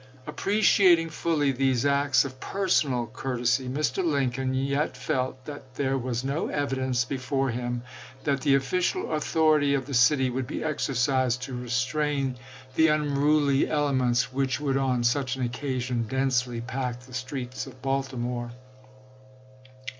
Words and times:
Appreciating 0.25 1.11
fully 1.11 1.51
these 1.51 1.85
acts 1.85 2.25
of 2.25 2.39
personal 2.39 3.05
courtesy, 3.05 3.69
Mr. 3.69 4.03
Lincoln 4.03 4.55
yet 4.55 4.97
felt 4.97 5.45
that 5.45 5.75
there 5.75 5.95
was 5.95 6.23
no 6.23 6.47
evidence 6.47 7.05
before 7.05 7.51
him 7.51 7.83
that 8.23 8.41
the 8.41 8.55
official 8.55 9.03
au 9.11 9.17
thority 9.19 9.77
of 9.77 9.85
the 9.85 9.93
city 9.93 10.27
would 10.31 10.47
be 10.47 10.63
exercised 10.63 11.43
to 11.43 11.53
restrain 11.53 12.33
LINCOLN'S 12.33 12.37
SECRET 12.37 12.77
NIGHT 12.77 12.87
JOURNEY 12.87 13.09
309 13.09 13.13
the 13.13 13.13
unruly 13.13 13.69
elements 13.69 14.33
which 14.33 14.59
would 14.59 14.77
on 14.77 15.03
such 15.03 15.35
an 15.35 15.43
occa 15.47 15.51
chap. 15.53 15.61
xx. 15.69 15.81
sion 15.83 16.03
densely 16.07 16.61
pack 16.61 16.99
the 17.01 17.13
streets 17.13 17.67
of 17.67 17.79
Baltimore. 17.83 18.49